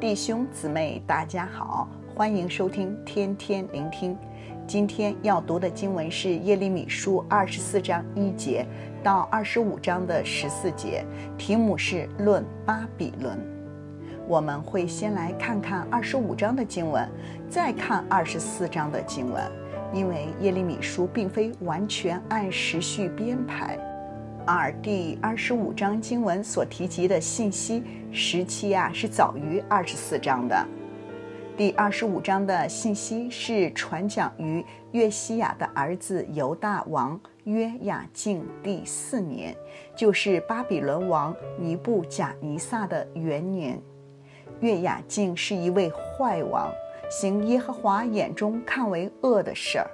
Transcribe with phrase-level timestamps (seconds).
[0.00, 4.16] 弟兄姊妹，大家好，欢迎收听天天聆听。
[4.66, 8.66] 今天要读的经文是耶利米书二十四章一节
[9.02, 11.04] 到二十五章的十四节，
[11.36, 13.38] 题目是论巴比伦。
[14.26, 17.06] 我们会先来看看二十五章的经文，
[17.50, 19.44] 再看二十四章的经文，
[19.92, 23.78] 因为耶利米书并非完全按时序编排。
[24.52, 30.66] 而第二十五章经文所提及的信息时期啊，是早于二十四章的。
[31.56, 39.54] 第二十五章的信息是传讲于约西亚的儿子犹大王约雅敬第四年，
[39.94, 43.80] 就是巴比伦王尼布甲尼撒的元年。
[44.60, 46.68] 约雅敬是一位坏王，
[47.08, 49.90] 行耶和华眼中看为恶的事儿。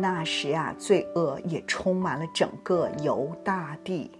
[0.00, 4.10] 那时啊，罪恶也充满了整个犹大地，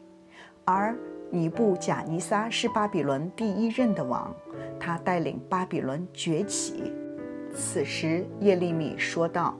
[0.64, 0.96] 而
[1.30, 4.34] 尼布甲尼撒是巴比伦第一任的王，
[4.78, 6.92] 他带领巴比伦崛起。
[7.54, 9.56] 此时，耶利米说道：“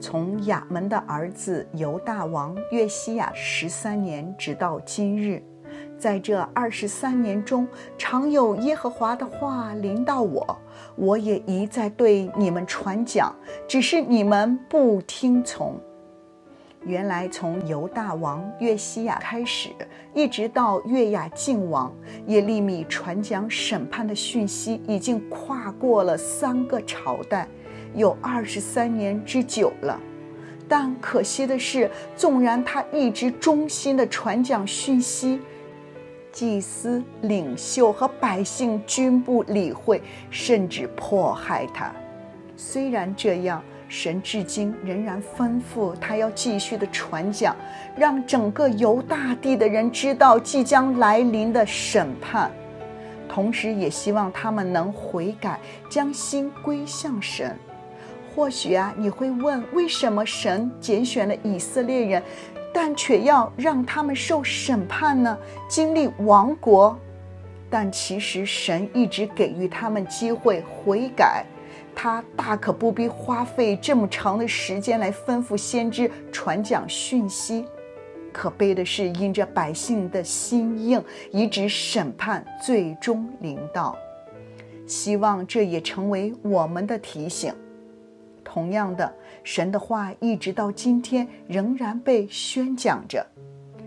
[0.00, 5.42] 从亚门的儿子犹大王约西亚十三年，直到今日。”
[6.02, 7.64] 在这二十三年中，
[7.96, 10.58] 常有耶和华的话临到我，
[10.96, 13.32] 我也一再对你们传讲，
[13.68, 15.78] 只是你们不听从。
[16.84, 19.68] 原来从犹大王约西亚开始，
[20.12, 21.94] 一直到约雅敬王，
[22.26, 27.46] 耶利米传讲审判的讯息已经跨过了三个朝代，
[27.94, 30.00] 有二十三年之久了。
[30.68, 35.40] 但可惜的是，纵然他一直忠心地传讲讯息，
[36.32, 41.92] 祭司、领袖和百姓均不理会，甚至迫害他。
[42.56, 47.54] 虽然这样，神至今仍然吩咐他要继续的传讲，
[47.96, 52.50] 让整个犹大地的人知道即将来临的审判，
[53.28, 57.54] 同时也希望他们能悔改，将心归向神。
[58.34, 62.22] 或许啊，你会问，为什么神拣选了以色列人？
[62.72, 65.36] 但却要让他们受审判呢？
[65.68, 66.98] 经历亡国，
[67.68, 71.44] 但其实神一直给予他们机会悔改，
[71.94, 77.64] 他大可不必花费这么长的时间来吩咐先知传讲讯息。
[78.32, 83.94] 可悲的是，因着百姓的心硬，以致审判最终临到。
[84.86, 87.52] 希望这也成为我们的提醒。
[88.44, 93.26] 同样的，神的话一直到今天仍然被宣讲着。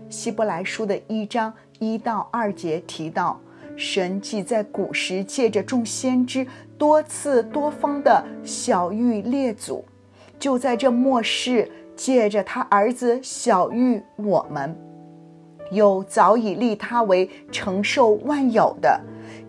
[0.08, 3.40] 希伯来书的一章一到二节提到，
[3.76, 6.46] 神既在古时借着众先知
[6.78, 9.84] 多次多方的晓諭列祖，
[10.38, 14.76] 就在这末世借着他儿子晓諭我们，
[15.72, 19.00] 又早已立他为承受万有的，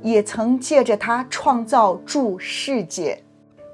[0.02, 3.22] 也曾借着他创造诸世界。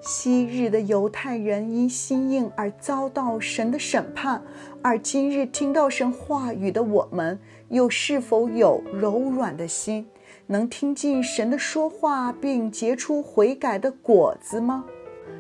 [0.06, 4.44] 昔日的犹太人因心硬而遭到神的审判，
[4.82, 10.06] 而今日听到神话语的我们，又是否有柔软的心，
[10.48, 14.84] 能听进神的说话，并结出悔改的果子吗？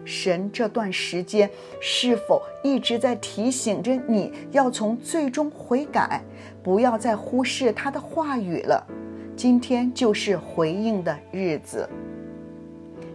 [0.05, 1.49] 神这段时间
[1.81, 6.23] 是否一直在提醒着你要从最终悔改，
[6.63, 8.81] 不要再忽视他的话语了？
[9.35, 11.89] 今天就是回应的日子。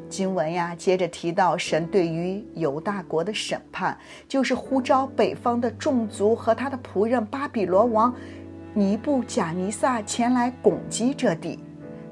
[0.09, 3.97] 经文呀，接着提到神对于犹大国的审判，
[4.27, 8.15] 就是呼召北方的众族和他的仆人巴比伦王
[8.75, 11.59] 尼布贾尼撒前来攻击这地，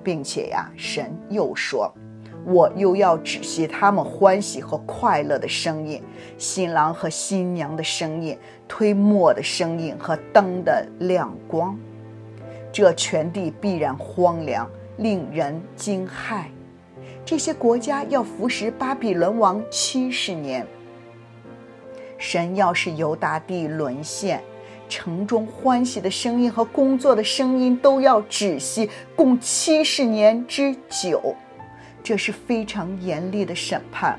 [0.02, 1.92] 并且呀，神又说
[2.44, 6.02] ：“我又要止息他们欢喜和快乐的声音，
[6.38, 8.36] 新郎和新娘的声音，
[8.68, 11.78] 推磨的声音和灯的亮光，
[12.72, 14.68] 这全地必然荒凉，
[14.98, 16.44] 令人惊骇。”
[17.26, 20.64] 这些国家要服侍巴比伦王七十年。
[22.16, 24.40] 神要是犹大地沦陷，
[24.88, 31.34] 城中欢喜的声音和工作的声音都要止息，共七十年之久。
[32.00, 34.16] 这是非常严厉的审判。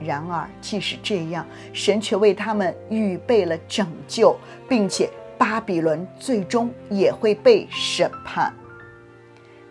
[0.00, 4.36] 然而，即使这样，神却为他们预备了拯救，
[4.68, 8.52] 并且巴比伦最终也会被审判。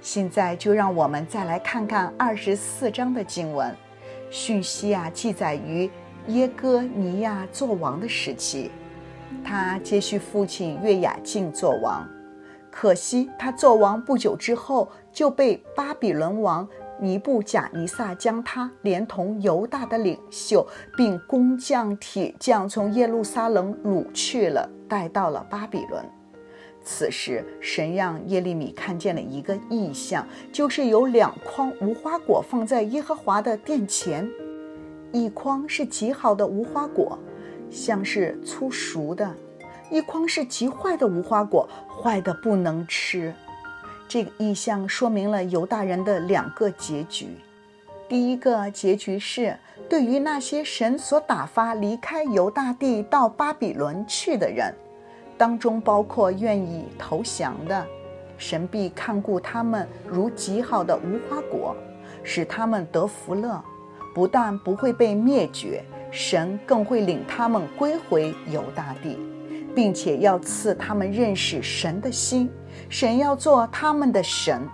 [0.08, 3.76] 现在就让我们再来看看二十四章的经文，
[4.30, 5.92] 讯息啊，记载于
[6.28, 8.72] 耶哥尼亚作王的时期，
[9.44, 12.08] 他接续父亲约雅敬作王。
[12.72, 16.66] 可惜他作王不久之后，就被巴比伦王
[17.02, 20.66] 尼布甲尼撒将他连同犹大的领袖，
[20.96, 26.02] 并工匠铁匠从耶路撒冷掳去了，带到了巴比伦。
[26.90, 34.26] 此时，神让耶利米看见了一个异象，就是有两筐无花果放在耶和华的殿前，
[35.12, 37.20] 一筐是极好的无花果，
[37.70, 39.28] 像是粗熟的；
[39.92, 43.34] 一筐是极坏的无花果，坏的不能吃。
[44.08, 47.28] 这个异象说明了犹大人的两个结局。
[48.08, 49.58] 第一个结局是，
[49.90, 54.74] 对于那些神所打发离开犹大地到巴比伦去的人，
[55.38, 57.86] 当中包括愿意投降的，
[58.38, 61.76] 神必看顾他们如极好的无花果，
[62.24, 63.64] 使他们得福乐。
[64.16, 69.16] 不但不会被灭绝，神更会领他们归回犹大地，
[69.76, 72.50] 并且要赐他们认识神的心，
[72.90, 74.68] 神要做他们的神。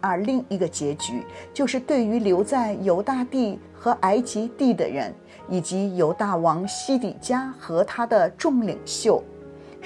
[0.00, 1.22] 而另一个结局，
[1.54, 5.14] 就是对于留在犹大地和埃及地的人，
[5.48, 9.22] 以及犹大王西底家和他的众领袖，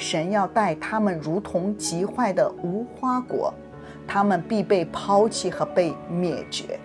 [0.03, 3.55] 神要待他们如同极坏的无花果，
[4.05, 6.77] 他们必被抛弃和被灭绝。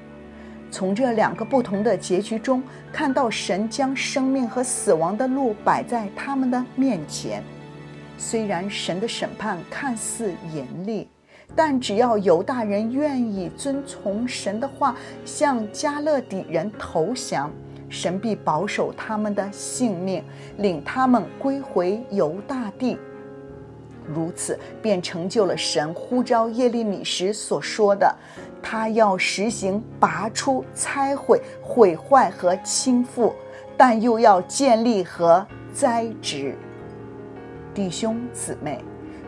[0.69, 2.61] 从这两个不同的结局中，
[2.93, 7.41] 看到神将生命和死亡的路摆在他们的面前。
[8.19, 11.09] 虽然神的审判看似严厉。
[11.55, 14.93] 但只要犹大人愿意遵从神的话，
[15.23, 17.49] 向加勒底人投降，
[17.87, 20.21] 神必保守他们的性命，
[20.57, 22.97] 领他们归回犹大地。
[24.13, 28.15] 如此，便成就了神呼召耶利米时所说的：
[28.61, 33.33] 他要实行拔出、拆毁、毁坏和倾覆，
[33.75, 36.55] 但又要建立和栽植。
[37.73, 38.83] 弟兄姊妹。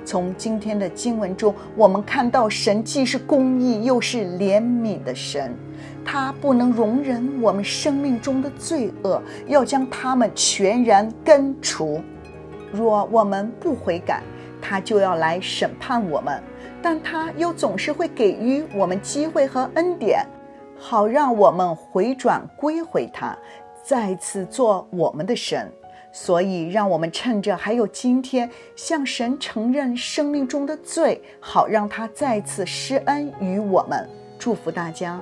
[0.05, 5.53] 从今天的经文中，我们看到神既是公义又是怜悯的神，
[6.03, 12.01] 他不能容忍我们生命中的罪恶，要将他们全然根除。
[12.71, 14.23] 若我们不悔改，
[14.61, 16.41] 他就要来审判我们，
[16.81, 20.25] 但他又总是会给予我们机会和恩典，
[20.77, 23.37] 好让我们回转归回他，
[23.83, 25.71] 再次做我们的神。
[26.11, 34.09] 所以，让我们趁着还有今天，向神承认生命中的罪，好让他再次施恩于我们。
[34.39, 35.21] 祝福大家。